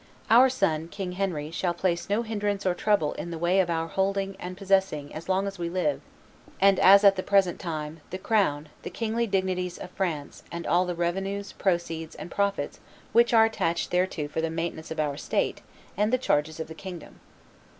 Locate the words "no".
2.09-2.23